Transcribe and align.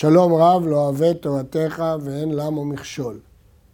שלום 0.00 0.34
רב 0.34 0.66
לא 0.66 0.76
אוהב 0.76 1.12
תורתך 1.12 1.84
ואין 2.00 2.32
למו 2.32 2.64
מכשול. 2.64 3.18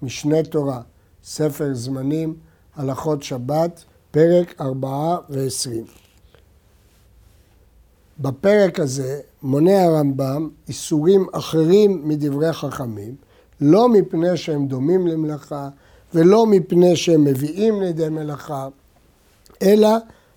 משנה 0.03 0.42
תורה, 0.42 0.80
ספר 1.25 1.75
זמנים, 1.75 2.34
הלכות 2.76 3.22
שבת, 3.22 3.84
פרק 4.11 4.61
ארבעה 4.61 5.17
ועשרים. 5.29 5.85
בפרק 8.19 8.81
הזה 8.81 9.21
מונה 9.43 9.85
הרמב"ם 9.85 10.49
איסורים 10.69 11.27
אחרים 11.33 12.08
מדברי 12.08 12.53
חכמים, 12.53 13.15
לא 13.61 13.88
מפני 13.88 14.37
שהם 14.37 14.67
דומים 14.67 15.06
למלאכה 15.06 15.69
ולא 16.15 16.47
מפני 16.47 16.97
שהם 16.97 17.24
מביאים 17.24 17.83
לידי 17.83 18.09
מלאכה, 18.09 18.69
אלא 19.62 19.91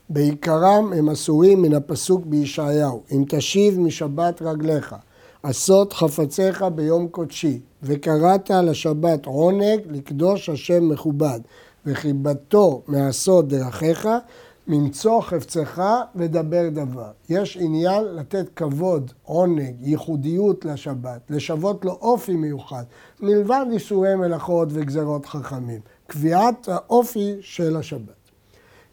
בעיקרם 0.09 0.93
הם 0.93 1.09
אסורים 1.09 1.61
מן 1.61 1.73
הפסוק 1.73 2.25
בישעיהו, 2.25 3.03
אם 3.11 3.23
תשיב 3.27 3.79
משבת 3.79 4.41
רגליך, 4.41 4.95
עשות 5.43 5.93
חפציך 5.93 6.65
ביום 6.75 7.07
קודשי, 7.07 7.59
וקראת 7.83 8.49
לשבת 8.49 9.25
עונג 9.25 9.79
לקדוש 9.89 10.49
השם 10.49 10.89
מכובד, 10.89 11.39
וחיבתו 11.85 12.81
מעשות 12.87 13.47
דרכיך, 13.47 14.07
ממצוא 14.67 15.21
חפצך 15.21 15.81
ודבר 16.15 16.69
דבר. 16.69 17.11
יש 17.29 17.57
עניין 17.61 18.03
לתת 18.03 18.45
כבוד, 18.55 19.11
עונג, 19.23 19.75
ייחודיות 19.79 20.65
לשבת, 20.65 21.21
לשוות 21.29 21.85
לו 21.85 21.91
אופי 21.91 22.35
מיוחד, 22.35 22.83
מלבד 23.19 23.65
איסורי 23.71 24.15
מלאכות 24.15 24.67
וגזרות 24.71 25.25
חכמים. 25.25 25.79
קביעת 26.07 26.69
האופי 26.69 27.35
של 27.41 27.77
השבת. 27.77 28.19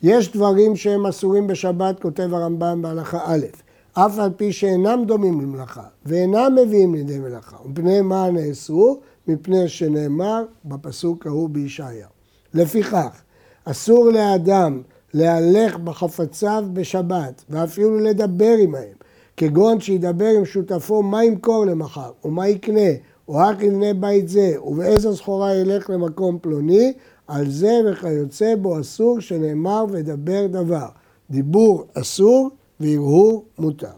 יש 0.02 0.32
דברים 0.32 0.76
שהם 0.76 1.06
אסורים 1.06 1.46
בשבת, 1.46 2.00
כותב 2.00 2.34
הרמב"ם 2.34 2.82
בהלכה 2.82 3.20
א', 3.24 3.65
אף 3.98 4.18
על 4.18 4.30
פי 4.36 4.52
שאינם 4.52 5.04
דומים 5.06 5.40
למלאכה 5.40 5.84
ואינם 6.06 6.58
מביאים 6.62 6.94
לידי 6.94 7.18
מלאכה. 7.18 7.56
מפני 7.64 8.00
מה 8.00 8.30
נאסרו? 8.30 9.00
מפני 9.28 9.68
שנאמר 9.68 10.44
בפסוק 10.64 11.26
ההוא 11.26 11.50
בישעיה. 11.50 12.06
לפיכך, 12.54 13.22
אסור 13.64 14.08
לאדם 14.10 14.82
להלך 15.14 15.76
בחפציו 15.76 16.64
בשבת 16.72 17.44
ואפילו 17.50 17.98
לדבר 18.00 18.54
עמהם, 18.60 18.94
כגון 19.36 19.80
שידבר 19.80 20.28
עם 20.38 20.44
שותפו 20.44 21.02
מה 21.02 21.24
ימכור 21.24 21.66
למחר, 21.66 22.10
ומה 22.24 22.48
יקנה, 22.48 22.90
או 23.28 23.34
רק 23.34 23.62
יבנה 23.62 23.94
בית 23.94 24.28
זה, 24.28 24.54
ובאיזו 24.64 25.16
סחורה 25.16 25.54
ילך 25.54 25.90
למקום 25.90 26.38
פלוני, 26.42 26.92
על 27.26 27.50
זה 27.50 27.80
וכיוצא 27.86 28.54
בו 28.54 28.80
אסור 28.80 29.20
שנאמר 29.20 29.84
ודבר 29.90 30.46
דבר. 30.46 30.86
דיבור 31.30 31.84
אסור 31.94 32.50
והרהור 32.80 33.44
מותר. 33.58 33.96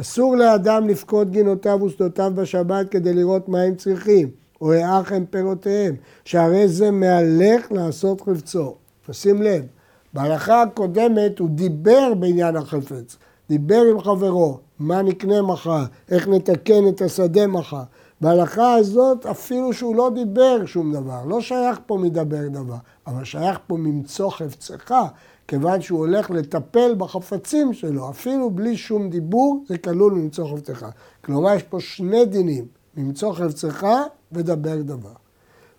אסור 0.00 0.36
לאדם 0.36 0.88
לפקוד 0.88 1.30
גינותיו 1.30 1.78
ושדותיו 1.82 2.32
בשבת 2.34 2.90
כדי 2.90 3.14
לראות 3.14 3.48
מה 3.48 3.60
הם 3.60 3.74
צריכים, 3.74 4.30
או 4.60 4.72
האח 4.72 5.12
הם 5.12 5.24
פירותיהם, 5.30 5.94
שהרי 6.24 6.68
זה 6.68 6.90
מהלך 6.90 7.72
לעשות 7.72 8.20
חפצו. 8.20 8.74
שים 9.12 9.42
לב, 9.42 9.64
בהלכה 10.14 10.62
הקודמת 10.62 11.38
הוא 11.38 11.48
דיבר 11.48 12.14
בעניין 12.14 12.56
החפץ, 12.56 13.16
דיבר 13.48 13.82
עם 13.90 14.00
חברו, 14.00 14.58
מה 14.78 15.02
נקנה 15.02 15.42
מחר, 15.42 15.84
איך 16.10 16.28
נתקן 16.28 16.88
את 16.88 17.02
השדה 17.02 17.46
מחר. 17.46 17.82
בהלכה 18.20 18.74
הזאת 18.74 19.26
אפילו 19.26 19.72
שהוא 19.72 19.96
לא 19.96 20.10
דיבר 20.14 20.66
שום 20.66 20.92
דבר, 20.92 21.24
לא 21.24 21.40
שייך 21.40 21.78
פה 21.86 21.96
מדבר 21.96 22.48
דבר, 22.48 22.76
אבל 23.06 23.24
שייך 23.24 23.58
פה 23.66 23.76
ממצוא 23.76 24.30
חפצך, 24.30 24.92
כיוון 25.48 25.80
שהוא 25.80 25.98
הולך 25.98 26.30
לטפל 26.30 26.94
בחפצים 26.98 27.72
שלו, 27.72 28.10
אפילו 28.10 28.50
בלי 28.50 28.76
שום 28.76 29.10
דיבור, 29.10 29.64
זה 29.68 29.78
כלול 29.78 30.12
ממצוא 30.12 30.48
חפצך. 30.48 30.86
כלומר, 31.24 31.54
יש 31.54 31.62
פה 31.62 31.80
שני 31.80 32.24
דינים, 32.24 32.64
ממצוא 32.96 33.32
חפצך 33.32 33.86
ודבר 34.32 34.82
דבר. 34.82 35.12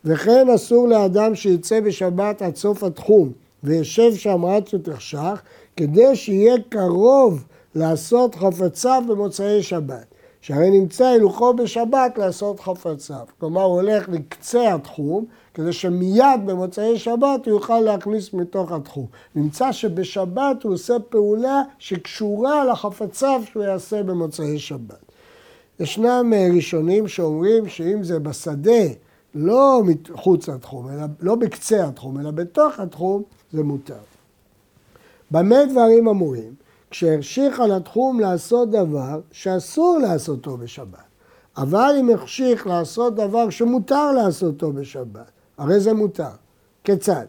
וכן 0.06 0.50
אסור 0.56 0.88
לאדם 0.88 1.36
שיצא 1.36 1.80
בשבת 1.80 2.42
עד 2.42 2.56
סוף 2.56 2.84
התחום 2.84 3.32
וישב 3.64 4.16
שם 4.16 4.46
עד 4.46 4.68
שתחשך, 4.68 5.42
כדי 5.78 6.16
שיהיה 6.16 6.56
קרוב 6.70 7.46
לעשות 7.76 8.36
חפציו 8.36 9.04
במוצאי 9.08 9.64
שבת. 9.64 10.16
שהרי 10.46 10.70
נמצא 10.70 11.06
הילוכו 11.06 11.54
בשבת 11.54 12.18
לעשות 12.18 12.60
חפציו. 12.60 13.26
כלומר, 13.40 13.62
הוא 13.62 13.82
הולך 13.82 14.10
לקצה 14.10 14.74
התחום, 14.74 15.26
כדי 15.56 15.74
שמיד 15.74 16.46
במוצאי 16.46 17.00
שבת 17.00 17.46
הוא 17.46 17.54
יוכל 17.54 17.80
להכניס 17.80 18.34
מתוך 18.34 18.72
התחום. 18.72 19.06
נמצא 19.36 19.72
שבשבת 19.72 20.64
הוא 20.64 20.74
עושה 20.74 21.00
פעולה 21.10 21.62
שקשורה 21.80 22.66
לחפציו 22.66 23.42
שהוא 23.46 23.64
יעשה 23.64 24.04
במוצאי 24.04 24.60
שבת. 24.60 25.12
ישנם 25.80 26.34
אה, 26.34 26.48
ראשונים 26.56 27.08
שאומרים 27.08 27.68
שאם 27.68 28.04
זה 28.04 28.20
בשדה, 28.20 28.84
לא 29.36 29.82
מחוץ 29.86 30.50
לתחום, 30.50 30.90
אלא 30.90 31.04
לא 31.20 31.36
בקצה 31.36 31.88
התחום, 31.88 32.20
אלא 32.20 32.32
בתוך 32.32 32.80
התחום, 32.80 33.24
זה 33.54 33.64
מותר. 33.64 34.04
במה 35.32 35.66
דברים 35.66 36.08
אמורים? 36.08 36.54
כשהרשיך 36.92 37.60
על 37.60 37.72
התחום 37.72 38.20
לעשות 38.20 38.72
דבר 38.72 39.20
שאסור 39.32 39.98
לעשותו 40.02 40.58
בשבת. 40.58 41.06
אבל 41.58 41.96
אם 42.00 42.10
החשיך 42.10 42.68
לעשות 42.68 43.16
דבר 43.16 43.50
שמותר 43.50 44.12
לעשותו 44.12 44.72
בשבת, 44.72 45.32
הרי 45.58 45.80
זה 45.80 45.94
מותר. 45.94 46.30
כיצד? 46.84 47.26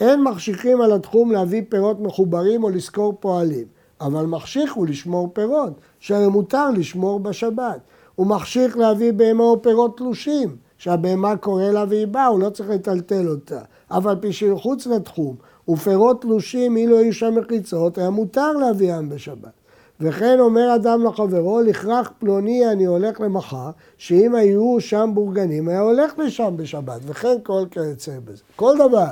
אין 0.00 0.22
מחשיכים 0.22 0.80
על 0.80 0.92
התחום 0.92 1.32
להביא 1.32 1.62
פירות 1.68 2.00
מחוברים 2.00 2.64
או 2.64 2.70
לשכור 2.70 3.12
פועלים, 3.20 3.66
אבל 4.00 4.26
מחשיך 4.26 4.72
הוא 4.72 4.86
לשמור 4.86 5.30
פירות, 5.32 5.72
שהרי 5.98 6.28
מותר 6.28 6.70
לשמור 6.70 7.20
בשבת. 7.20 7.80
הוא 8.14 8.26
מחשיך 8.26 8.76
להביא 8.76 9.12
בהמה 9.12 9.44
או 9.44 9.62
פירות 9.62 9.96
תלושים, 9.96 10.56
שהבהמה 10.78 11.36
קורא 11.36 11.64
לה 11.64 11.84
והיא 11.88 12.06
באה, 12.06 12.26
הוא 12.26 12.40
לא 12.40 12.50
צריך 12.50 12.68
לטלטל 12.68 13.28
אותה. 13.28 13.60
אף 13.88 14.06
על 14.06 14.16
פי 14.20 14.32
שהיא 14.32 14.54
חוץ 14.54 14.86
לתחום, 14.86 15.36
ופירות 15.68 16.22
תלושים 16.22 16.76
אילו 16.76 16.98
היו 16.98 17.12
שם 17.12 17.34
מחיצות, 17.38 17.98
היה 17.98 18.10
מותר 18.10 18.52
להביאם 18.52 19.08
בשבת. 19.08 19.57
וכן 20.00 20.40
אומר 20.40 20.74
אדם 20.74 21.04
לחברו, 21.04 21.60
לכרך 21.60 22.10
פלוני 22.18 22.68
אני 22.72 22.84
הולך 22.84 23.20
למחר, 23.20 23.70
שאם 23.98 24.34
היו 24.34 24.76
שם 24.80 25.10
בורגנים, 25.14 25.68
היה 25.68 25.80
הולך 25.80 26.18
לשם 26.18 26.54
בשבת, 26.56 27.00
וכן 27.06 27.36
כל 27.42 27.64
כיוצא 27.70 28.12
בזה. 28.24 28.42
כל 28.56 28.74
דבר 28.78 29.06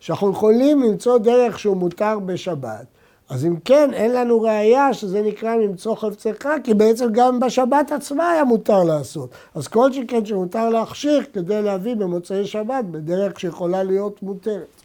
שאנחנו 0.00 0.30
יכולים 0.30 0.82
למצוא 0.82 1.18
דרך 1.18 1.58
שהוא 1.58 1.76
מותר 1.76 2.18
בשבת, 2.18 2.86
אז 3.28 3.44
אם 3.46 3.56
כן, 3.64 3.90
אין 3.94 4.12
לנו 4.12 4.40
ראייה 4.40 4.94
שזה 4.94 5.22
נקרא 5.22 5.56
למצוא 5.56 5.94
חפצך, 5.94 6.48
כי 6.64 6.74
בעצם 6.74 7.12
גם 7.12 7.40
בשבת 7.40 7.92
עצמה 7.92 8.30
היה 8.30 8.44
מותר 8.44 8.84
לעשות. 8.84 9.30
אז 9.54 9.68
כל 9.68 9.92
שכן 9.92 10.24
שמותר 10.24 10.68
להכשיר 10.68 11.24
כדי 11.32 11.62
להביא 11.62 11.94
במוצאי 11.94 12.46
שבת 12.46 12.84
בדרך 12.90 13.40
שיכולה 13.40 13.82
להיות 13.82 14.22
מותרת. 14.22 14.82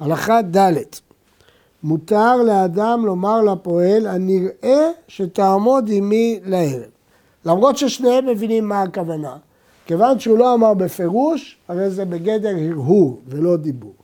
הלכה 0.00 0.42
ד' 0.42 0.72
מותר 1.82 2.36
לאדם 2.36 3.06
לומר 3.06 3.42
לפועל, 3.42 4.06
הנראה 4.06 4.90
שתעמוד 5.08 5.90
עמי 5.92 6.40
לערב. 6.44 6.90
למרות 7.44 7.76
ששניהם 7.76 8.26
מבינים 8.26 8.68
מה 8.68 8.82
הכוונה. 8.82 9.36
כיוון 9.86 10.18
שהוא 10.18 10.38
לא 10.38 10.54
אמר 10.54 10.74
בפירוש, 10.74 11.58
הרי 11.68 11.90
זה 11.90 12.04
בגדר 12.04 12.56
הרהור 12.56 13.20
ולא 13.26 13.56
דיבור. 13.56 13.94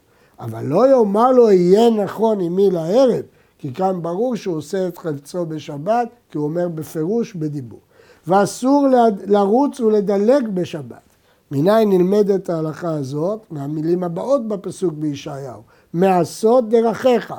אבל 0.41 0.65
לא 0.65 0.91
יאמר 0.91 1.33
לו, 1.33 1.51
יהיה 1.51 1.91
נכון 1.91 2.41
עמי 2.41 2.71
לערב, 2.71 3.23
כי 3.59 3.75
כאן 3.75 4.03
ברור 4.03 4.37
שהוא 4.37 4.57
עושה 4.57 4.89
את 4.89 4.99
חלצו 4.99 5.47
בשבת, 5.47 6.09
כי 6.31 6.39
הוא 6.39 6.45
אומר 6.45 6.69
בפירוש 6.69 7.35
בדיבור. 7.35 7.81
ואסור 8.27 8.87
לרוץ 9.27 9.81
ולדלג 9.81 10.49
בשבת. 10.55 11.07
מניין 11.51 11.89
נלמדת 11.91 12.51
ההלכה 12.51 12.91
הזאת? 12.91 13.41
מהמילים 13.51 14.05
הבאות 14.05 14.49
בפסוק 14.49 14.95
בישעיהו. 14.95 15.61
מעשות 15.93 16.69
דרכיך, 16.69 17.35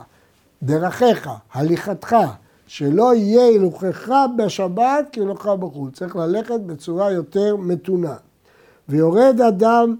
דרכיך, 0.64 1.30
הליכתך, 1.54 2.16
שלא 2.68 3.16
יהיה 3.16 3.46
הילוכך 3.46 4.10
בשבת 4.38 5.06
כהילוכך 5.12 5.48
בחוץ. 5.48 5.98
צריך 5.98 6.16
ללכת 6.16 6.60
בצורה 6.60 7.12
יותר 7.12 7.56
מתונה. 7.56 8.16
ויורד 8.90 9.42
אדם 9.42 9.96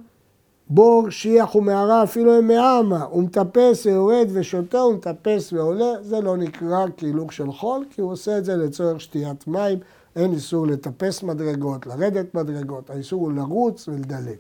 בור, 0.70 1.10
שיח 1.10 1.56
ומערה, 1.56 2.04
אפילו 2.04 2.40
אם 2.40 2.48
מעמה, 2.48 3.04
הוא 3.04 3.24
מטפס 3.24 3.86
ויורד 3.86 4.28
ושותה, 4.34 4.80
הוא 4.80 4.94
מטפס 4.94 5.54
ועולה, 5.54 5.94
זה 6.02 6.22
לא 6.22 6.38
נקרא 6.38 6.86
כהילוך 6.98 7.34
של 7.34 7.52
חול, 7.52 7.86
כי 7.90 8.02
הוא 8.02 8.12
עושה 8.12 8.38
את 8.38 8.46
זה 8.46 8.56
לצורך 8.56 9.02
שתיית 9.02 9.48
מים, 9.48 9.80
אין 10.16 10.34
איסור 10.34 10.68
לטפס 10.68 11.24
מדרגות, 11.24 11.88
לרדת 11.88 12.36
מדרגות, 12.36 12.90
האיסור 12.90 13.22
הוא 13.22 13.32
לרוץ 13.32 13.88
ולדלג. 13.88 14.38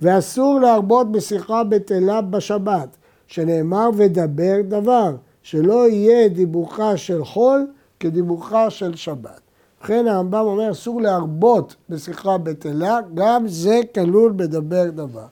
ואסור 0.00 0.60
להרבות 0.60 1.12
בשיחה 1.12 1.64
בטלה 1.64 2.20
בשבת, 2.20 2.96
שנאמר 3.28 3.90
ודבר 3.96 4.56
דבר, 4.68 5.16
שלא 5.42 5.88
יהיה 5.88 6.28
דיבורך 6.28 6.80
של 6.96 7.24
חול 7.24 7.66
כדיבורך 8.00 8.52
של 8.68 8.96
שבת. 8.96 9.40
לכן 9.84 10.06
הרמב"ם 10.08 10.40
אומר 10.40 10.70
אסור 10.70 11.00
להרבות 11.00 11.74
בשיחה 11.88 12.38
בטלה, 12.38 12.98
גם 13.14 13.48
זה 13.48 13.80
כלול 13.94 14.32
בדבר 14.36 14.90
דבר. 14.90 15.26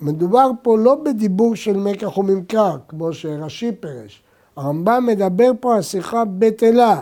מדובר 0.00 0.50
פה 0.62 0.78
לא 0.78 0.94
בדיבור 0.94 1.56
של 1.56 1.76
מקח 1.76 2.18
וממכר, 2.18 2.76
כמו 2.88 3.12
שרש"י 3.12 3.72
פירש. 3.80 4.22
הרמב"ם 4.56 5.04
מדבר 5.06 5.50
פה 5.60 5.74
על 5.74 5.82
שיחה 5.82 6.24
בטלה. 6.38 7.00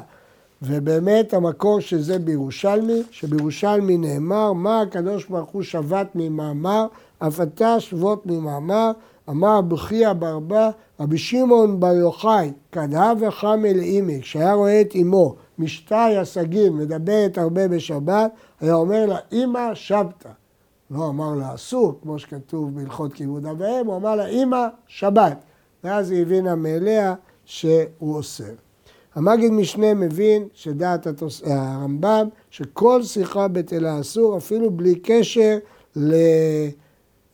ובאמת 0.63 1.35
המקור 1.35 1.81
של 1.81 2.01
זה 2.01 2.19
בירושלמי, 2.19 3.03
שבירושלמי 3.11 3.97
נאמר, 3.97 4.53
מה 4.53 4.81
הקדוש 4.81 5.27
ברוך 5.27 5.51
הוא 5.51 5.63
שבת 5.63 6.07
ממאמר, 6.15 6.87
אף 7.19 7.41
אתה 7.41 7.81
שבות 7.81 8.27
ממאמר, 8.27 8.91
אמר 9.31 9.61
בחייא 9.61 10.13
ברבה, 10.13 10.71
רבי 11.01 11.19
שמעון 11.19 11.81
בר 11.81 11.93
יוחאי, 11.93 12.53
כדהב 12.73 13.23
וחמי 13.23 13.75
לאימי, 13.75 14.21
כשהיה 14.23 14.55
רואה 14.55 14.81
את 14.81 14.97
אמו, 15.01 15.35
משתי 15.59 16.17
הסגים, 16.17 16.77
מדברת 16.77 17.39
הרבה 17.39 17.69
בשבת, 17.69 18.31
היה 18.61 18.75
אומר 18.75 19.07
לה, 19.07 19.17
אמא 19.33 19.75
שבתא. 19.75 20.29
לא 20.91 21.09
אמר 21.09 21.35
לה 21.35 21.55
אסור, 21.55 21.99
כמו 22.03 22.19
שכתוב 22.19 22.75
בהלכות 22.75 23.13
כיבוד 23.13 23.47
אב 23.47 23.61
ואם, 23.61 23.87
הוא 23.87 23.97
אמר 23.97 24.17
לה, 24.17 24.27
אמא, 24.27 24.67
שבת. 24.87 25.37
ואז 25.85 26.11
היא 26.11 26.23
הבינה 26.23 26.55
מאליה 26.55 27.15
שהוא 27.45 28.17
אוסר. 28.17 28.53
המגיד 29.15 29.53
משנה 29.53 29.95
מבין 29.95 30.49
שדעת 30.55 31.07
התוס... 31.07 31.43
הרמב"ם, 31.45 32.29
שכל 32.51 33.03
שיחה 33.03 33.49
בטלה 33.49 34.01
אסור, 34.01 34.37
אפילו 34.37 34.71
בלי 34.71 34.95
קשר 34.95 35.59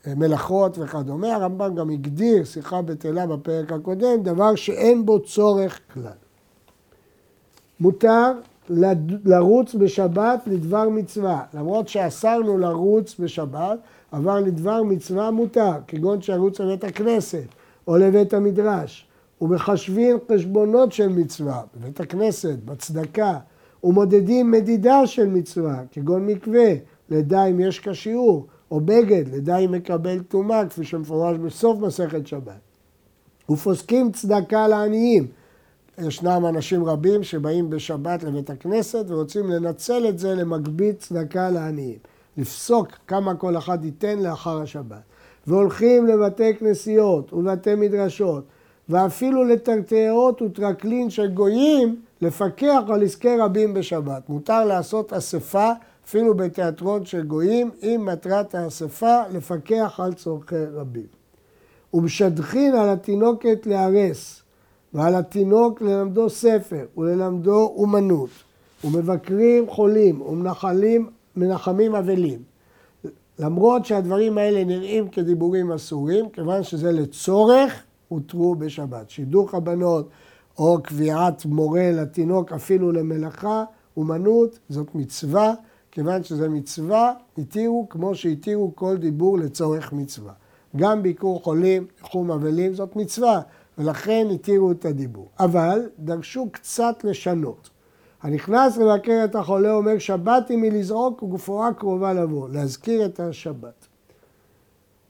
למלאכות 0.07 0.79
וכדומה. 0.79 1.35
הרמב"ם 1.35 1.75
גם 1.75 1.91
הגדיר 1.91 2.45
שיחה 2.45 2.83
בטלה 2.83 3.27
בפרק 3.27 3.73
הקודם, 3.73 4.23
דבר 4.23 4.55
שאין 4.55 5.07
בו 5.07 5.21
צורך 5.21 5.81
כלל. 5.95 6.13
מותר 7.81 8.33
לרוץ 9.25 9.75
בשבת 9.75 10.41
לדבר 10.47 10.89
מצווה, 10.89 11.43
למרות 11.55 11.89
שאסרנו 11.89 12.59
לרוץ 12.59 13.15
בשבת, 13.19 13.79
אבל 14.13 14.41
לדבר 14.41 14.83
מצווה 14.83 15.31
מותר, 15.31 15.73
כגון 15.87 16.23
שירוץ 16.23 16.61
לבית 16.61 16.85
הכנסת 16.85 17.45
או 17.89 17.97
לבית 17.97 18.35
המדרש. 18.35 19.07
ומחשבים 19.41 20.19
חשבונות 20.33 20.93
של 20.93 21.09
מצווה, 21.09 21.63
בבית 21.77 22.01
הכנסת, 22.01 22.59
בצדקה, 22.65 23.39
ומודדים 23.85 24.51
מדידה 24.51 25.07
של 25.07 25.27
מצווה, 25.27 25.83
כגון 25.93 26.27
מקווה, 26.27 26.73
לדע 27.11 27.45
אם 27.45 27.61
יש 27.61 27.81
כשיעור, 27.81 28.47
או 28.71 28.81
בגד, 28.81 29.51
אם 29.51 29.73
מקבל 29.73 30.23
טומאה, 30.23 30.67
כפי 30.67 30.85
שמפורש 30.85 31.37
בסוף 31.39 31.79
מסכת 31.79 32.27
שבת. 32.27 32.61
ופוסקים 33.51 34.13
צדקה 34.13 34.69
לעניים. 34.69 35.27
ישנם 35.99 36.47
אנשים 36.49 36.85
רבים 36.85 37.23
שבאים 37.23 37.71
בשבת 37.71 38.23
לבית 38.23 38.51
הכנסת 38.51 39.05
ורוצים 39.09 39.51
לנצל 39.51 40.09
את 40.09 40.19
זה 40.19 40.35
למגבית 40.35 40.99
צדקה 40.99 41.51
לעניים. 41.51 41.99
לפסוק 42.37 42.89
כמה 43.07 43.35
כל 43.35 43.57
אחד 43.57 43.85
ייתן 43.85 44.19
לאחר 44.19 44.61
השבת. 44.63 45.03
והולכים 45.47 46.07
לבתי 46.07 46.55
כנסיות 46.55 47.33
ולבתי 47.33 47.75
מדרשות 47.75 48.45
ואפילו 48.89 49.45
לטרטרות 49.45 50.43
וטרקלין 50.43 51.11
של 51.11 51.27
גויים 51.27 52.01
לפקח 52.21 52.81
על 52.89 53.03
עסקי 53.03 53.37
רבים 53.37 53.75
בשבת. 53.75 54.29
מותר 54.29 54.65
לעשות 54.65 55.13
אספה 55.13 55.71
אפילו 56.07 56.35
בתיאטרון 56.35 57.05
של 57.05 57.23
גויים, 57.23 57.71
עם 57.83 58.05
מטרת 58.05 58.55
האספה 58.55 59.21
לפקח 59.33 60.01
על 60.03 60.15
צורכי 60.15 60.65
רבים. 60.75 61.07
ומשדכין 61.95 62.75
על 62.75 62.89
התינוקת 62.89 63.67
להרס, 63.67 64.43
ועל 64.95 65.15
התינוק 65.15 65.83
ללמדו 65.83 66.31
ספר 66.31 66.85
וללמדו 66.97 67.73
אומנות, 67.77 68.31
ומבקרים 68.85 69.71
חולים 69.71 70.21
ומנחלים, 70.21 71.11
מנחמים 71.37 71.95
אבלים. 71.95 72.43
למרות 73.39 73.87
שהדברים 73.87 74.39
האלה 74.39 74.65
נראים 74.65 75.09
כדיבורים 75.09 75.73
אסורים, 75.73 76.31
כיוון 76.31 76.63
שזה 76.63 76.93
לצורך 76.93 77.83
הותרו 78.09 78.55
בשבת. 78.55 79.11
שידוך 79.11 79.55
הבנות 79.55 80.09
או 80.59 80.79
קביעת 80.83 81.45
מורה 81.45 81.91
לתינוק 81.93 82.53
אפילו 82.53 82.93
למלאכה, 82.93 83.65
אומנות, 83.97 84.59
זאת 84.69 84.95
מצווה, 84.95 85.55
כיוון 85.97 86.25
שזה 86.25 86.49
מצווה, 86.49 87.13
התירו 87.39 87.87
כמו 87.89 88.15
שהתירו 88.15 88.73
כל 88.75 88.97
דיבור 88.97 89.39
לצורך 89.39 89.93
מצווה. 89.93 90.33
גם 90.77 91.03
ביקור 91.03 91.43
חולים, 91.43 91.87
ניחום 92.03 92.31
אבלים, 92.31 92.75
זאת 92.75 92.97
מצווה, 92.97 93.41
ולכן 93.79 94.27
התירו 94.35 94.71
את 94.73 94.85
הדיבור. 94.85 95.29
אבל 95.41 95.89
דרשו 95.99 96.49
קצת 96.53 97.05
לשנות. 97.05 97.71
הנכנס 98.23 98.77
לבקר 98.77 99.23
את 99.25 99.35
החולה 99.35 99.73
אומר 99.73 99.99
שבת 99.99 100.49
היא 100.49 100.59
מלזעוק 100.59 101.23
וגופורה 101.23 101.75
קרובה 101.75 102.13
לבוא, 102.13 102.49
להזכיר 102.49 103.05
את 103.05 103.21
השבת. 103.21 103.87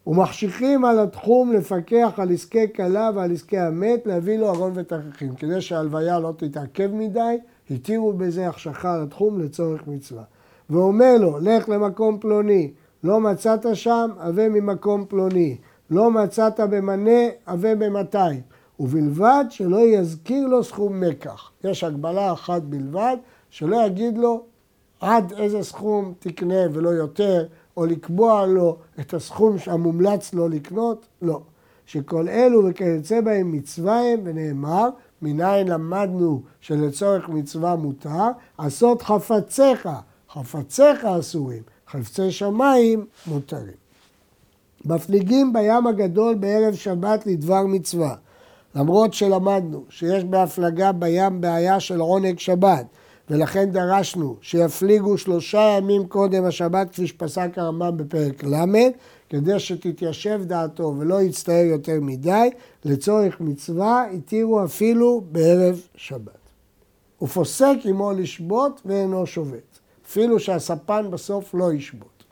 ומחשיכים 0.06 0.85
על 0.85 0.99
התחום 0.99 1.53
לפקח 1.53 2.12
על 2.17 2.33
עסקי 2.33 2.73
כלה 2.73 3.11
ועל 3.15 3.33
עסקי 3.33 3.59
המת, 3.59 4.06
להביא 4.06 4.38
לו 4.38 4.49
ארון 4.49 4.73
ותככים. 4.75 5.35
כדי 5.35 5.61
שההלוויה 5.61 6.21
לא 6.21 6.33
תתעכב 6.37 6.91
מדי, 6.93 7.37
התירו 7.71 8.12
בזה 8.12 8.49
החשכה 8.49 8.94
על 8.94 9.03
התחום 9.03 9.41
לצורך 9.41 9.87
מצווה. 9.87 10.23
ואומר 10.70 11.16
לו, 11.20 11.38
לך 11.40 11.68
למקום 11.68 12.18
פלוני, 12.18 12.72
לא 13.04 13.20
מצאת 13.20 13.66
שם, 13.76 14.10
הווה 14.22 14.48
ממקום 14.48 15.04
פלוני. 15.08 15.56
לא 15.90 16.10
מצאת 16.10 16.60
במנה, 16.60 17.20
הווה 17.46 17.74
במאתיים. 17.74 18.40
ובלבד 18.80 19.44
שלא 19.50 19.78
יזכיר 19.78 20.46
לו 20.46 20.64
סכום 20.64 21.00
מקח. 21.00 21.50
יש 21.64 21.84
הגבלה 21.84 22.32
אחת 22.32 22.62
בלבד, 22.62 23.16
שלא 23.50 23.86
יגיד 23.86 24.18
לו 24.18 24.42
עד 25.00 25.32
איזה 25.32 25.62
סכום 25.62 26.14
תקנה 26.18 26.62
ולא 26.72 26.88
יותר, 26.88 27.46
או 27.76 27.86
לקבוע 27.86 28.46
לו 28.46 28.76
את 29.00 29.14
הסכום 29.14 29.56
המומלץ 29.66 30.34
לו 30.34 30.48
לקנות, 30.48 31.06
לא. 31.22 31.40
שכל 31.86 32.28
אלו 32.28 32.64
וכיוצא 32.64 33.20
בהם 33.20 33.52
מצווה 33.52 34.00
הם, 34.12 34.20
ונאמר, 34.24 34.88
מניין 35.22 35.68
למדנו 35.68 36.42
שלצורך 36.60 37.28
מצווה 37.28 37.76
מותר, 37.76 38.28
עשות 38.58 39.02
חפציך, 39.02 39.88
חפציך 40.37 41.05
אסורים, 41.05 41.62
חפצי 41.91 42.31
שמיים 42.31 43.06
מותרים. 43.27 43.87
מפליגים 44.85 45.53
בים 45.53 45.87
הגדול 45.87 46.35
בערב 46.35 46.75
שבת 46.75 47.27
לדבר 47.27 47.67
מצווה. 47.67 48.15
למרות 48.75 49.15
שלמדנו 49.15 49.85
שיש 49.88 50.25
בהפלגה 50.25 50.93
בים 50.93 51.41
בעיה 51.41 51.81
של 51.81 52.00
עונג 52.00 52.38
שבת, 52.38 52.87
ולכן 53.31 53.71
דרשנו 53.71 54.37
שיפליגו 54.41 55.19
שלושה 55.19 55.77
ימים 55.79 56.06
קודם 56.06 56.44
השבת, 56.44 56.91
כפי 56.91 57.06
שפסק 57.06 57.50
הרמב"ם 57.56 57.97
בפרק 57.97 58.44
ל', 58.44 58.65
כדי 59.29 59.61
שתתיישב 59.61 60.41
דעתו 60.44 60.94
ולא 60.99 61.23
יצטער 61.23 61.65
יותר 61.65 61.99
מדי, 62.00 62.50
לצורך 62.85 63.41
מצווה 63.41 64.05
התירו 64.15 64.65
אפילו 64.65 65.23
בערב 65.33 65.81
שבת. 65.94 66.47
הוא 67.19 67.29
פוסק 67.29 67.77
עמו 67.85 68.12
לשבות 68.12 68.81
ואינו 68.85 69.27
שובת, 69.27 69.75
אפילו 70.06 70.41
שהספן 70.41 71.11
בסוף 71.11 71.55
לא 71.55 71.73
ישבות. 71.73 72.25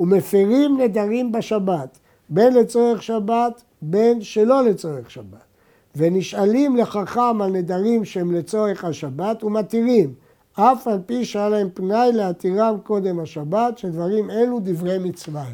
ומפרים 0.00 0.80
נדרים 0.80 1.32
בשבת, 1.32 1.98
בין 2.28 2.54
לצורך 2.54 3.02
שבת, 3.02 3.62
בין 3.82 4.22
שלא 4.22 4.64
לצורך 4.64 5.10
שבת. 5.10 5.48
ונשאלים 5.96 6.76
לחכם 6.76 7.42
על 7.42 7.50
נדרים 7.50 8.04
שהם 8.04 8.32
לצורך 8.32 8.84
השבת 8.84 9.44
ומתירים. 9.44 10.14
אף 10.54 10.88
על 10.88 10.98
פי 11.06 11.24
שהיה 11.24 11.48
להם 11.48 11.68
פנאי 11.74 12.12
להתירם 12.12 12.76
קודם 12.84 13.20
השבת, 13.20 13.78
שדברים 13.78 14.30
אלו 14.30 14.60
דברי 14.62 14.98
מצווה. 14.98 15.44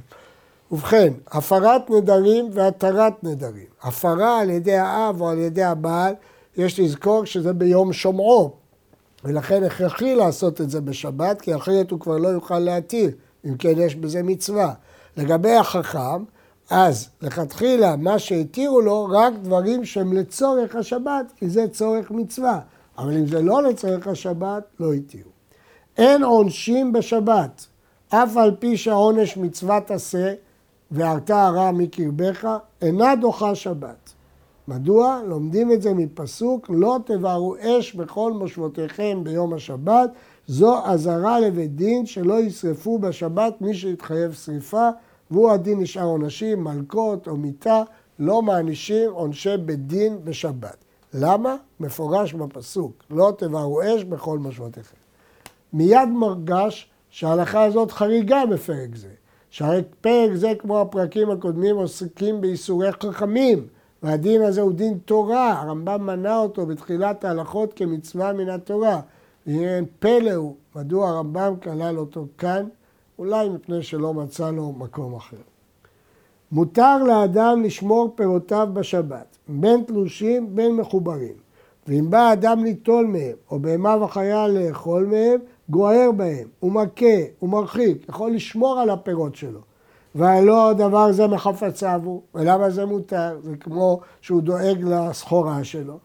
ובכן, 0.72 1.12
הפרת 1.32 1.90
נדרים 1.90 2.48
והתרת 2.52 3.24
נדרים. 3.24 3.66
הפרה 3.82 4.40
על 4.40 4.50
ידי 4.50 4.76
האב 4.76 5.20
או 5.20 5.28
על 5.28 5.38
ידי 5.38 5.62
הבעל, 5.62 6.14
יש 6.56 6.80
לזכור 6.80 7.24
שזה 7.24 7.52
ביום 7.52 7.92
שומעו, 7.92 8.52
ולכן 9.24 9.64
הכרחי 9.64 10.14
לעשות 10.14 10.60
את 10.60 10.70
זה 10.70 10.80
בשבת, 10.80 11.40
כי 11.40 11.56
אחרת 11.56 11.90
הוא 11.90 12.00
כבר 12.00 12.18
לא 12.18 12.28
יוכל 12.28 12.58
להתיר, 12.58 13.10
אם 13.44 13.56
כן 13.56 13.72
יש 13.76 13.96
בזה 13.96 14.22
מצווה. 14.22 14.74
לגבי 15.16 15.52
החכם, 15.52 16.24
אז 16.70 17.08
לכתחילה 17.22 17.96
מה 17.96 18.18
שהתירו 18.18 18.80
לו 18.80 19.08
רק 19.10 19.32
דברים 19.42 19.84
שהם 19.84 20.12
לצורך 20.12 20.76
השבת, 20.76 21.32
כי 21.36 21.48
זה 21.48 21.68
צורך 21.68 22.10
מצווה. 22.10 22.60
אבל 22.98 23.16
אם 23.16 23.26
זה 23.26 23.42
לא 23.42 23.62
לצורך 23.62 24.06
השבת, 24.06 24.62
לא 24.80 24.92
התירו. 24.92 25.30
אין 25.98 26.24
עונשים 26.24 26.92
בשבת, 26.92 27.66
אף 28.08 28.36
על 28.36 28.56
פי 28.58 28.76
שהעונש 28.76 29.36
מצוות 29.36 29.90
עשה 29.90 30.34
והרתה 30.90 31.46
הרע 31.46 31.70
מקרבך, 31.70 32.48
אינה 32.82 33.16
דוחה 33.16 33.54
שבת. 33.54 34.13
מדוע? 34.68 35.20
לומדים 35.26 35.72
את 35.72 35.82
זה 35.82 35.94
מפסוק, 35.94 36.70
לא 36.70 36.98
תבערו 37.06 37.56
אש 37.60 37.94
בכל 37.94 38.32
מושבותיכם 38.32 39.20
ביום 39.24 39.54
השבת, 39.54 40.10
זו 40.46 40.86
אזהרה 40.86 41.40
לבית 41.40 41.76
דין 41.76 42.06
שלא 42.06 42.40
ישרפו 42.40 42.98
בשבת 42.98 43.54
מי 43.60 43.74
שהתחייב 43.74 44.32
שריפה, 44.32 44.88
והוא 45.30 45.50
הדין 45.50 45.80
נשאר 45.80 46.04
עונשים, 46.04 46.64
מלקות 46.64 47.28
או 47.28 47.36
מיתה, 47.36 47.82
לא 48.18 48.42
מענישים 48.42 49.10
עונשי 49.10 49.56
בית 49.56 49.86
דין 49.86 50.18
בשבת. 50.24 50.76
למה? 51.14 51.56
מפורש 51.80 52.32
בפסוק, 52.32 53.04
לא 53.10 53.32
תבערו 53.38 53.82
אש 53.82 54.04
בכל 54.04 54.38
מושבותיכם. 54.38 54.96
מיד 55.72 56.08
מרגש 56.08 56.90
שההלכה 57.10 57.64
הזאת 57.64 57.90
חריגה 57.90 58.46
בפרק 58.46 58.96
זה. 58.96 59.08
שהרי 59.50 59.82
פרק 60.00 60.34
זה, 60.34 60.52
כמו 60.58 60.80
הפרקים 60.80 61.30
הקודמים, 61.30 61.76
עוסקים 61.76 62.40
באיסורי 62.40 62.92
חכמים, 62.92 63.66
והדין 64.04 64.42
הזה 64.42 64.60
הוא 64.60 64.72
דין 64.72 64.98
תורה, 65.04 65.60
הרמב"ם 65.60 66.06
מנה 66.06 66.38
אותו 66.38 66.66
בתחילת 66.66 67.24
ההלכות 67.24 67.72
כמצווה 67.76 68.32
מן 68.32 68.48
התורה. 68.48 69.00
ואם 69.46 69.84
פלא 69.98 70.32
הוא, 70.32 70.54
מדוע 70.76 71.08
הרמב"ם 71.08 71.54
כלל 71.62 71.98
אותו 71.98 72.26
כאן? 72.38 72.66
אולי 73.18 73.48
מפני 73.48 73.82
שלא 73.82 74.14
מצא 74.14 74.50
לו 74.50 74.72
מקום 74.72 75.14
אחר. 75.14 75.36
מותר 76.52 77.04
לאדם 77.04 77.62
לשמור 77.62 78.12
פירותיו 78.14 78.68
בשבת, 78.72 79.36
בין 79.48 79.84
תלושים 79.84 80.56
בין 80.56 80.76
מחוברים. 80.76 81.34
ואם 81.86 82.10
בא 82.10 82.32
אדם 82.32 82.64
ליטול 82.64 83.06
מהם, 83.06 83.36
או 83.50 83.58
בהמה 83.58 83.96
וחיה 84.02 84.48
לאכול 84.48 85.06
מהם, 85.06 85.40
גוער 85.68 86.12
בהם, 86.16 86.48
הוא 86.60 86.72
מכה, 86.72 87.16
הוא 87.38 87.50
מרחיק, 87.50 88.08
יכול 88.08 88.30
לשמור 88.30 88.80
על 88.80 88.90
הפירות 88.90 89.36
שלו. 89.36 89.60
והלא 90.14 90.72
דבר 90.72 91.12
זה 91.12 91.26
מחפציו 91.26 92.00
הוא, 92.04 92.22
ולמה 92.34 92.70
זה 92.70 92.84
מותר? 92.84 93.38
זה 93.42 93.56
כמו 93.56 94.00
שהוא 94.20 94.42
דואג 94.42 94.84
לסחורה 94.84 95.64
שלו. 95.64 95.98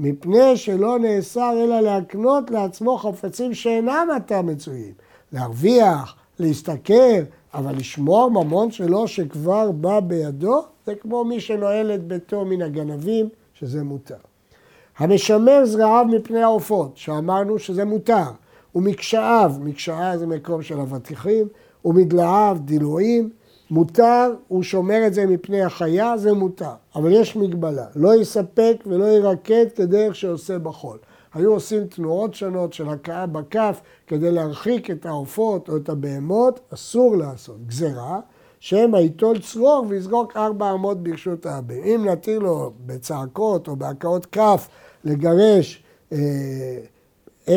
מפני 0.00 0.56
שלא 0.56 0.98
נאסר 0.98 1.52
אלא 1.64 1.80
להקנות 1.80 2.50
לעצמו 2.50 2.98
חפצים 2.98 3.54
שאינם 3.54 4.08
עתה 4.16 4.42
מצויים. 4.42 4.92
להרוויח, 5.32 6.16
להשתכר, 6.38 7.22
אבל 7.54 7.76
לשמור 7.76 8.30
ממון 8.30 8.70
שלו 8.70 9.08
שכבר 9.08 9.70
בא 9.70 10.00
בידו, 10.00 10.62
זה 10.86 10.94
כמו 10.94 11.24
מי 11.24 11.40
שנועל 11.40 11.94
את 11.94 12.04
ביתו 12.04 12.44
מן 12.44 12.62
הגנבים, 12.62 13.28
שזה 13.54 13.82
מותר. 13.82 14.14
המשמר 14.98 15.64
זרעיו 15.64 16.06
מפני 16.10 16.42
העופות, 16.42 16.96
שאמרנו 16.96 17.58
שזה 17.58 17.84
מותר, 17.84 18.30
ומקשאיו, 18.74 19.52
מקשאה 19.60 20.18
זה 20.18 20.26
מקום 20.26 20.62
של 20.62 20.80
אבטיחים, 20.80 21.48
ומדלעיו, 21.84 22.56
דילויים, 22.60 23.30
מותר, 23.74 24.34
הוא 24.48 24.62
שומר 24.62 25.06
את 25.06 25.14
זה 25.14 25.26
מפני 25.26 25.62
החיה, 25.62 26.16
זה 26.16 26.32
מותר. 26.32 26.74
אבל 26.96 27.12
יש 27.12 27.36
מגבלה, 27.36 27.86
לא 27.96 28.14
יספק 28.14 28.76
ולא 28.86 29.04
ירקד 29.04 29.66
כדרך 29.76 30.14
שעושה 30.14 30.58
בחול. 30.58 30.98
היו 31.34 31.52
עושים 31.52 31.86
תנועות 31.86 32.34
שונות 32.34 32.72
של 32.72 32.88
הכאה 32.88 33.26
בכף 33.26 33.80
כדי 34.06 34.30
להרחיק 34.30 34.90
את 34.90 35.06
העופות 35.06 35.68
או 35.68 35.76
את 35.76 35.88
הבהמות, 35.88 36.60
אסור 36.74 37.16
לעשות. 37.16 37.66
גזירה, 37.66 38.20
שמא 38.60 38.96
ייטול 38.96 39.38
צרור 39.38 39.86
ויזרוק 39.88 40.36
ארבע 40.36 40.72
אמות 40.72 41.02
ברשות 41.02 41.46
האבים. 41.46 41.84
אם 41.84 42.06
נתיר 42.08 42.38
לו 42.38 42.72
בצעקות 42.86 43.68
או 43.68 43.76
בהכאות 43.76 44.26
כף 44.26 44.68
לגרש 45.04 45.82
אה, 46.12 46.18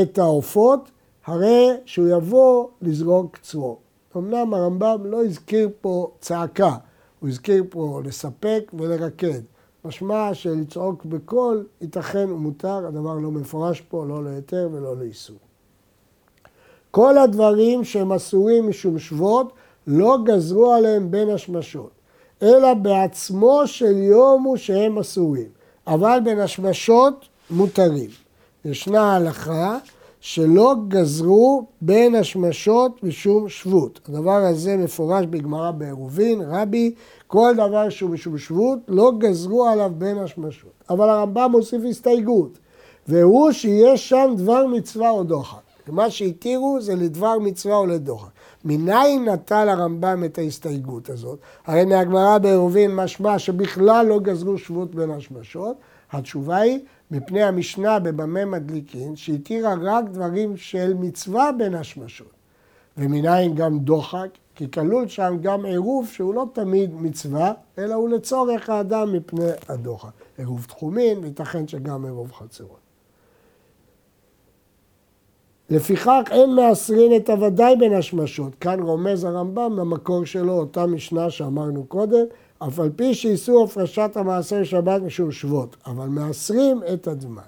את 0.02 0.18
העופות, 0.18 0.92
הרי 1.26 1.70
שהוא 1.86 2.08
יבוא 2.08 2.68
לזרוק 2.82 3.38
צרור. 3.42 3.87
אמנם 4.18 4.54
הרמב"ם 4.54 5.06
לא 5.06 5.26
הזכיר 5.26 5.70
פה 5.82 6.12
צעקה, 6.20 6.76
הוא 7.20 7.30
הזכיר 7.30 7.64
פה 7.70 8.02
לספק 8.06 8.72
ולרקד. 8.74 9.42
משמע 9.86 10.34
שלצעוק 10.34 11.06
בקול 11.06 11.66
ייתכן 11.82 12.32
ומותר, 12.32 12.88
הדבר 12.88 13.14
לא 13.14 13.32
מפורש 13.32 13.82
פה, 13.82 14.06
לא 14.06 14.24
להיתר 14.24 14.70
ולא 14.72 14.98
לאיסור. 14.98 15.38
כל 16.92 17.18
הדברים 17.18 17.84
שהם 17.84 18.14
אסורים 18.14 18.70
משום 18.70 19.00
שבות, 19.00 19.54
לא 19.88 20.18
גזרו 20.24 20.72
עליהם 20.74 21.12
בין 21.12 21.30
השמשות, 21.30 21.92
אלא 22.42 22.74
בעצמו 22.74 23.62
של 23.66 23.98
יום 23.98 24.44
הוא 24.44 24.58
שהם 24.58 24.98
אסורים, 24.98 25.50
אבל 25.88 26.20
בין 26.24 26.40
השמשות 26.40 27.26
מותרים. 27.50 28.10
ישנה 28.66 29.16
הלכה 29.16 29.78
שלא 30.20 30.76
גזרו 30.88 31.66
בין 31.82 32.16
השמשות 32.16 33.04
משום 33.04 33.50
שבות. 33.50 34.00
הדבר 34.10 34.32
הזה 34.36 34.78
מפורש 34.78 35.26
בגמרא 35.26 35.72
בעירובין, 35.72 36.42
רבי, 36.42 36.94
כל 37.28 37.54
דבר 37.54 37.90
שהוא 37.90 38.10
משום 38.10 38.38
שבות, 38.38 38.80
לא 38.88 39.12
גזרו 39.18 39.66
עליו 39.66 39.92
בין 39.98 40.18
השמשות. 40.18 40.84
אבל 40.90 41.10
הרמב"ם 41.10 41.52
מוסיף 41.52 41.82
הסתייגות, 41.90 42.58
והוא 43.08 43.52
שיש 43.52 44.10
שם 44.10 44.34
דבר 44.38 44.68
מצווה 44.68 45.10
או 45.10 45.24
דוחק. 45.24 45.58
מה 45.88 46.10
שהתירו 46.10 46.82
זה 46.82 46.96
לדבר 46.96 47.40
מצווה 47.40 47.76
או 47.76 47.86
לדוחק. 47.86 48.30
מניין 48.66 49.30
נטל 49.30 49.70
הרמב"ם 49.70 50.24
את 50.26 50.38
ההסתייגות 50.38 51.10
הזאת? 51.10 51.40
הרי 51.66 51.86
מהגמרא 51.86 52.38
בעירובין 52.38 52.96
משמע 52.96 53.40
שבכלל 53.40 54.06
לא 54.06 54.20
גזרו 54.20 54.58
שבות 54.58 54.96
בין 54.96 55.12
השמשות. 55.12 55.76
התשובה 56.12 56.58
היא 56.58 56.80
מפני 57.12 57.44
המשנה 57.44 58.00
בבמה 58.00 58.46
מדליקין, 58.46 59.16
שהתירה 59.16 59.76
רק 59.82 60.06
דברים 60.06 60.58
של 60.58 60.94
מצווה 60.94 61.52
בין 61.52 61.76
השמשות. 61.76 62.32
ומניין 62.98 63.56
גם 63.56 63.80
דוחק, 63.80 64.30
כי 64.56 64.72
כלול 64.72 65.08
שם 65.08 65.38
גם 65.42 65.66
עירוב 65.66 66.08
שהוא 66.08 66.34
לא 66.34 66.46
תמיד 66.54 66.94
מצווה, 66.94 67.54
אלא 67.78 67.96
הוא 67.96 68.10
לצורך 68.10 68.70
האדם 68.70 69.14
מפני 69.14 69.50
הדוחק. 69.70 70.10
עירוב 70.38 70.66
תחומין, 70.66 71.20
וייתכן 71.22 71.68
שגם 71.68 72.06
עירוב 72.06 72.32
חצרות. 72.32 72.88
לפיכך 75.70 76.22
אין 76.32 76.56
מעשרין 76.56 77.16
את 77.16 77.30
הוודאי 77.30 77.76
בין 77.76 77.94
השמשות. 77.94 78.56
כאן 78.56 78.80
רומז 78.80 79.24
הרמב"ם 79.24 79.76
במקור 79.76 80.26
שלו, 80.26 80.54
אותה 80.54 80.86
משנה 80.86 81.30
שאמרנו 81.30 81.86
קודם, 81.86 82.26
אף 82.60 82.80
על 82.80 82.90
פי 82.96 83.14
שאיסור 83.14 83.64
הפרשת 83.64 84.12
המעשר 84.16 84.64
שבת 84.64 85.02
משום 85.02 85.32
שבות, 85.32 85.76
אבל 85.86 86.08
מעשרים 86.08 86.82
את 86.94 87.08
הדמאי. 87.08 87.44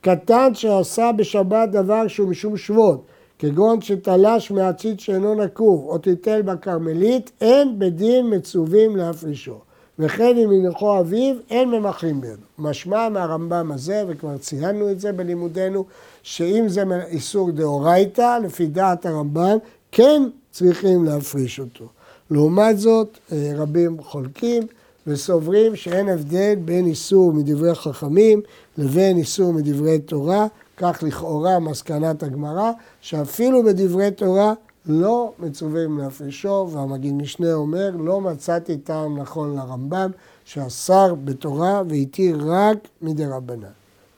קטן 0.00 0.54
שעשה 0.54 1.10
בשבת 1.12 1.68
דבר 1.68 2.08
שהוא 2.08 2.28
משום 2.28 2.56
שבות, 2.56 3.06
כגון 3.38 3.80
שתלש 3.80 4.50
מהציץ 4.50 5.00
שאינו 5.00 5.34
נקוב, 5.34 5.86
או 5.88 5.98
טיטל 5.98 6.42
בכרמלית, 6.42 7.30
אין 7.40 7.78
בדין 7.78 8.34
מצווים 8.34 8.96
להפרישו. 8.96 9.58
וכן 9.98 10.36
אם 10.36 10.52
ינחו 10.52 11.00
אביו, 11.00 11.36
אין 11.50 11.70
ממחים 11.70 12.20
בידו. 12.20 12.42
משמע 12.58 13.08
מהרמב"ם 13.08 13.72
הזה, 13.72 14.04
וכבר 14.08 14.36
ציינו 14.36 14.90
את 14.90 15.00
זה 15.00 15.12
בלימודנו, 15.12 15.84
שאם 16.22 16.64
זה 16.68 16.82
איסור 17.06 17.50
דאורייתא, 17.50 18.38
לפי 18.44 18.66
דעת 18.66 19.06
הרמב"ם, 19.06 19.58
כן 19.92 20.22
צריכים 20.50 21.04
להפריש 21.04 21.60
אותו. 21.60 21.84
לעומת 22.30 22.78
זאת, 22.78 23.18
אה, 23.32 23.52
רבים 23.56 24.02
חולקים 24.02 24.62
וסוברים 25.06 25.76
שאין 25.76 26.08
הבדל 26.08 26.54
בין 26.64 26.86
איסור 26.86 27.32
מדברי 27.32 27.74
חכמים 27.74 28.40
לבין 28.78 29.16
איסור 29.16 29.52
מדברי 29.52 29.98
תורה, 29.98 30.46
כך 30.76 31.02
לכאורה 31.02 31.58
מסקנת 31.58 32.22
הגמרא, 32.22 32.70
שאפילו 33.00 33.62
בדברי 33.62 34.10
תורה 34.10 34.54
לא 34.86 35.32
מצווים 35.38 35.98
להפרישו, 35.98 36.68
והמגיד 36.72 37.14
משנה 37.14 37.54
אומר, 37.54 37.90
לא 37.98 38.20
מצאתי 38.20 38.76
טעם 38.76 39.18
נכון 39.18 39.56
לרמב"ם, 39.56 40.10
שאסר 40.44 41.14
בתורה 41.14 41.82
והתיר 41.88 42.38
רק 42.46 42.78
מדי 43.02 43.26
רבנן. 43.26 43.66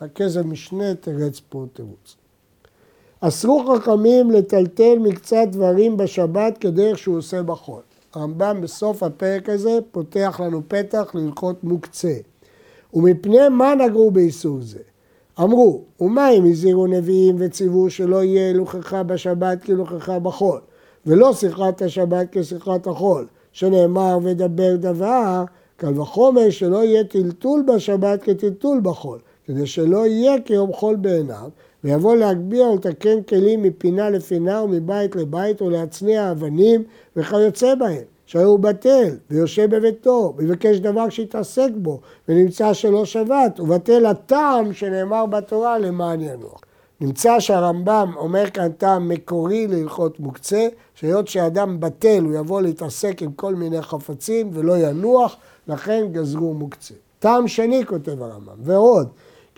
הכסף 0.01 0.41
משנה 0.45 0.95
תרץ 0.95 1.41
פה 1.49 1.65
תירוץ. 1.73 2.17
אסרו 3.21 3.65
חכמים 3.77 4.31
לטלטל 4.31 4.99
מקצת 4.99 5.47
דברים 5.51 5.97
בשבת 5.97 6.59
כדרך 6.59 6.99
שהוא 6.99 7.17
עושה 7.17 7.43
בחול. 7.43 7.81
הרמב"ם 8.15 8.61
בסוף 8.61 9.03
הפרק 9.03 9.49
הזה 9.49 9.79
פותח 9.91 10.41
לנו 10.45 10.63
פתח 10.69 11.11
ללכות 11.15 11.65
מוקצה. 11.65 12.15
ומפני 12.95 13.49
מה 13.51 13.75
נגרו 13.75 14.11
באיסור 14.11 14.59
זה? 14.61 14.79
אמרו, 15.41 15.83
ומה 16.01 16.31
אם 16.31 16.45
הזהירו 16.45 16.87
נביאים 16.87 17.37
וציוו 17.39 17.91
שלא 17.91 18.25
יהיה 18.25 18.47
הילוכך 18.47 18.93
בשבת 18.93 19.59
כהילוכך 19.65 20.09
בחול, 20.09 20.61
ולא 21.07 21.33
שיחת 21.33 21.83
השבת 21.83 22.27
כשיחת 22.33 22.87
החול, 22.87 23.27
שנאמר 23.53 24.19
ודבר 24.23 24.77
דבר, 24.77 25.45
קל 25.77 26.01
וחומר 26.01 26.51
שלא 26.51 26.85
יהיה 26.85 27.05
טלטול 27.05 27.65
בשבת 27.75 28.23
כטלטול 28.23 28.81
בחול, 28.83 29.19
כדי 29.47 29.67
שלא 29.67 30.07
יהיה 30.07 30.41
כיום 30.41 30.73
חול 30.73 30.97
בעיניו, 30.97 31.49
ויבוא 31.85 32.17
להגביה 32.17 32.69
ולתקן 32.69 33.23
כלים 33.23 33.63
מפינה 33.63 34.11
לפינה 34.11 34.63
ומבית 34.63 35.17
לבית 35.17 35.63
ולהצניע 35.63 36.31
אבנים 36.31 36.85
וכיוצא 37.17 37.75
בהם. 37.75 38.05
שהרי 38.29 38.45
הוא 38.45 38.59
בטל 38.59 39.17
ויושב 39.31 39.77
בביתו 39.77 40.35
ויבקש 40.37 40.79
דבר 40.79 41.09
שיתעסק 41.09 41.69
בו 41.75 42.01
ונמצא 42.29 42.73
שלא 42.73 43.05
שבת 43.05 43.61
ובטל 43.61 44.07
הטעם 44.07 44.73
שנאמר 44.73 45.27
בתורה 45.27 45.79
למען 45.79 46.21
ינוח. 46.21 46.61
נמצא 47.01 47.41
שהרמב"ם 47.41 48.13
אומר 48.17 48.51
כאן 48.51 48.73
טעם 48.73 49.09
מקורי 49.09 49.67
להלכות 49.67 50.21
מוקצה, 50.21 50.69
שהיות 50.95 51.29
שאדם 51.29 51.81
בטל 51.81 52.23
הוא 52.25 52.35
יבוא 52.35 52.61
להתעסק 52.61 53.23
עם 53.23 53.33
כל 53.33 53.55
מיני 53.55 53.83
חפצים 53.83 54.51
ולא 54.53 54.79
ינוח, 54.79 55.37
לכן 55.69 56.07
גזרו 56.13 56.55
מוקצה. 56.55 56.95
טעם 57.19 57.49
שני 57.49 57.87
כותב 57.87 58.23
הרמב"ם, 58.23 58.57
ועוד, 58.63 59.09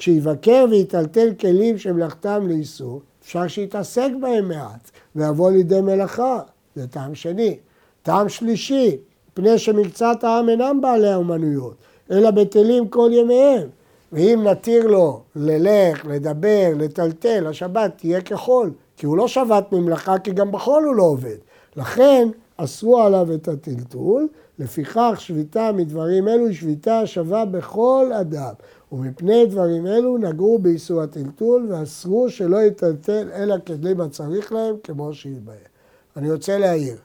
כשיבקר 0.00 0.64
ויטלטל 0.70 1.34
כלים 1.40 1.78
שמלאכתם 1.78 2.48
לאיסור, 2.48 3.02
אפשר 3.22 3.48
שיתעסק 3.48 4.10
בהם 4.20 4.48
מעט 4.48 4.90
ויבוא 5.16 5.50
לידי 5.50 5.80
מלאכה, 5.80 6.40
זה 6.74 6.86
טעם 6.86 7.14
שני. 7.14 7.58
טעם 8.02 8.28
שלישי, 8.28 8.96
פני 9.34 9.58
שמקצת 9.58 10.24
העם 10.24 10.48
אינם 10.48 10.80
בעלי 10.80 11.14
אומנויות, 11.14 11.74
אלא 12.10 12.30
בטלים 12.30 12.88
כל 12.88 13.10
ימיהם. 13.12 13.68
ואם 14.12 14.40
נתיר 14.44 14.86
לו 14.86 15.20
ללך, 15.36 16.06
לדבר, 16.06 16.70
לטלטל, 16.76 17.46
השבת 17.46 17.92
תהיה 17.96 18.20
כחול, 18.20 18.72
כי 18.96 19.06
הוא 19.06 19.16
לא 19.16 19.28
שבת 19.28 19.72
ממלאכה, 19.72 20.18
כי 20.18 20.30
גם 20.30 20.52
בחול 20.52 20.84
הוא 20.84 20.94
לא 20.94 21.02
עובד. 21.02 21.36
לכן 21.76 22.28
אסרו 22.56 23.00
עליו 23.00 23.34
את 23.34 23.48
הטלטול, 23.48 24.28
לפיכך 24.58 25.14
שביתה 25.18 25.72
מדברים 25.72 26.28
אלו 26.28 26.46
היא 26.46 26.56
שביתה 26.56 27.06
שווה 27.06 27.44
בכל 27.44 28.10
אדם. 28.20 28.52
ומפני 28.92 29.46
דברים 29.46 29.86
אלו 29.86 30.18
נגעו 30.18 30.58
באיסור 30.58 31.02
הטלטול 31.02 31.66
ואסרו 31.72 32.30
שלא 32.30 32.62
יטלטל 32.62 33.28
אלא 33.34 33.56
כדי 33.66 33.94
מה 33.94 34.08
צריך 34.08 34.52
להם 34.52 34.74
כמו 34.82 35.14
שיתבהר. 35.14 35.56
אני 36.16 36.32
רוצה 36.32 36.58
להעיר 36.58 36.96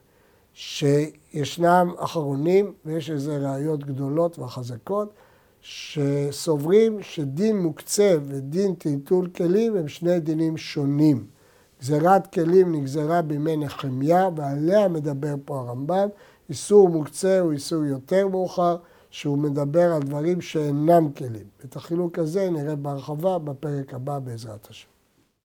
שישנם 0.54 1.94
אחרונים 1.98 2.74
ויש 2.86 3.10
איזה 3.10 3.38
ראיות 3.38 3.84
גדולות 3.84 4.39
וחזקות 4.39 5.13
שסוברים 5.62 7.01
שדין 7.01 7.60
מוקצה 7.60 8.15
ודין 8.27 8.75
טלטול 8.75 9.27
כלים 9.27 9.75
הם 9.75 9.88
שני 9.88 10.20
דינים 10.20 10.58
שונים. 10.58 11.25
גזירת 11.82 12.34
כלים 12.34 12.75
נגזרה 12.75 13.22
בימי 13.22 13.58
נחמיה 13.58 14.30
ועליה 14.36 14.88
מדבר 14.88 15.36
פה 15.46 15.60
הרמב"ם. 15.60 16.08
איסור 16.50 16.89
מוקצה 16.89 17.39
הוא 17.39 17.51
איסור 17.51 17.86
יותר 17.86 18.27
מאוחר. 18.27 18.75
שהוא 19.16 19.38
מדבר 19.38 19.94
על 19.94 20.02
דברים 20.02 20.42
שאינם 20.42 21.12
כלים. 21.12 21.48
את 21.66 21.76
החילוק 21.76 22.20
הזה 22.20 22.50
נראה 22.50 22.76
בהרחבה 22.76 23.40
בפרק 23.40 23.94
הבא 23.94 24.20
בעזרת 24.20 24.68
השם. 24.70 24.95